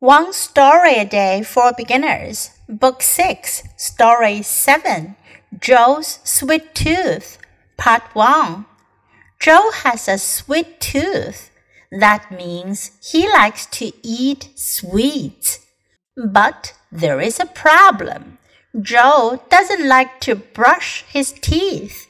[0.00, 5.14] One Story a Day for Beginners, Book 6, Story 7
[5.60, 7.36] Joe's Sweet Tooth,
[7.76, 8.64] Part 1.
[9.38, 11.50] Joe has a sweet tooth.
[11.92, 15.58] That means he likes to eat sweets.
[16.16, 18.38] But there is a problem.
[18.80, 22.06] Joe doesn't like to brush his teeth.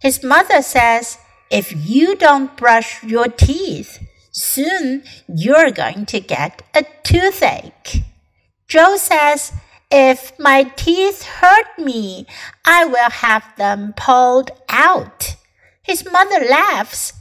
[0.00, 1.18] His mother says,
[1.50, 3.98] if you don't brush your teeth,
[4.31, 8.03] Soon you're going to get a toothache.
[8.67, 9.51] Joe says,
[9.89, 12.27] If my teeth hurt me,
[12.65, 15.35] I will have them pulled out.
[15.81, 17.13] His mother laughs.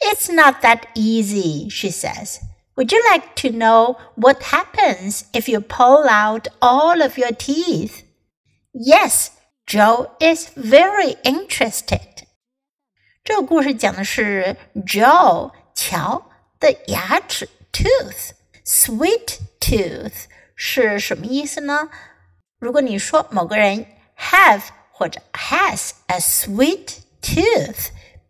[0.00, 2.40] It's not that easy, she says.
[2.76, 8.02] Would you like to know what happens if you pull out all of your teeth?
[8.72, 9.30] Yes,
[9.66, 12.24] Joe is very interested.
[13.22, 16.27] 这个故事讲的是 Joe 乔
[16.60, 20.12] 的牙齿 tooth，sweet tooth
[20.54, 21.90] 是什么意思呢？
[22.58, 23.86] 如果你说某个人
[24.18, 27.88] have 或者 has a sweet tooth，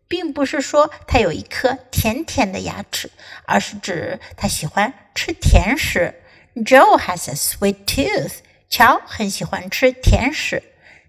[0.09, 3.11] 并不是说他有一颗甜甜的牙齿，
[3.45, 6.15] 而是指他喜欢吃甜食。
[6.55, 8.39] Joe has a sweet tooth。
[8.71, 10.63] 乔很喜欢吃甜食。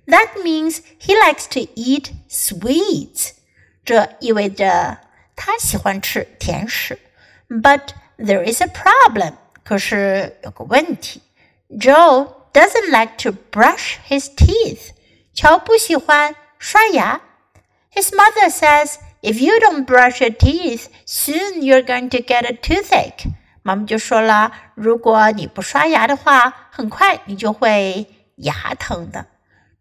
[0.06, 3.32] That means he likes to eat sweets。
[3.84, 5.00] 这意味着
[5.36, 7.00] 他喜欢吃甜食。
[7.50, 9.34] but there is a problem.
[9.64, 11.22] 可是有个问题，
[11.70, 14.92] Joe doesn't like to brush his teeth.
[15.34, 17.22] 乔不喜欢刷牙。
[17.94, 23.32] His mother says, "If you don't brush your teeth, soon you're going to get a toothache."
[23.64, 29.26] 妈妈就说了，如果你不刷牙的话，很快你就会牙疼的。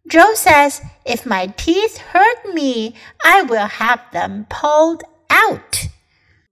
[0.09, 5.88] Joe says, "If my teeth hurt me, I will have them pulled out."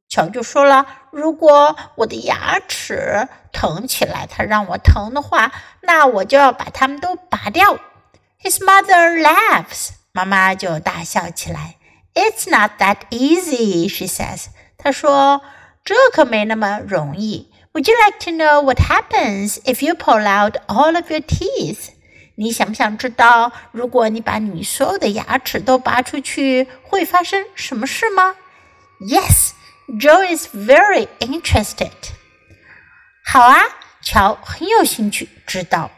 [0.09, 7.79] 乔就说了：“如果我的牙齿疼起来，它让我疼的话，那我就要把它们都拔掉。”
[8.43, 11.77] His mother laughs，妈妈就大笑起来。
[12.15, 14.47] It's not that easy, she says。
[14.79, 15.43] 她说
[15.85, 21.91] ：“这可没那么容易。” Would you like to know what happens if you pull out all of your teeth？
[22.37, 28.37] 你想不想知道，如果你把你所有的牙齿都拔出去，会发生什么事吗
[29.01, 29.51] ？Yes。
[30.00, 31.92] Joe is very interested.
[33.26, 33.62] 好啊，
[34.02, 35.92] 乔很有兴趣知道。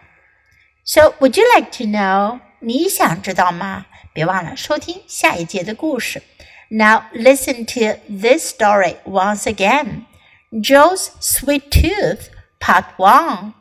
[0.83, 2.39] So would you like to know？
[2.59, 3.85] 你想知道吗？
[4.13, 6.23] 别忘了收听下一节的故事。
[6.69, 10.05] Now listen to this story once again.
[10.51, 13.53] Joe's Sweet Tooth, Part 1.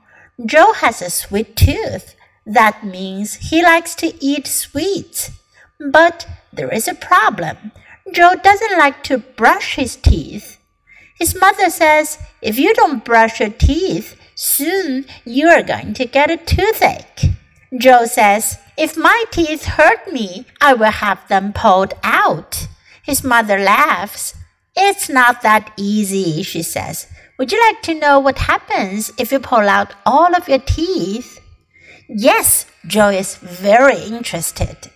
[0.47, 2.15] Joe has a sweet tooth.
[2.47, 5.31] That means he likes to eat sweets.
[5.79, 7.73] But there is a problem.
[8.14, 10.58] Joe doesn't like to brush his teeth.
[11.18, 16.32] His mother says, if you don't brush your teeth, soon you are going to get
[16.32, 17.32] a toothache.
[17.78, 22.68] Joe says, if my teeth hurt me, I will have them pulled out.
[23.04, 24.34] His mother laughs.
[24.76, 27.08] It's not that easy, she says.
[27.38, 31.40] Would you like to know what happens if you pull out all of your teeth?
[32.08, 34.90] Yes, Joe is very interested.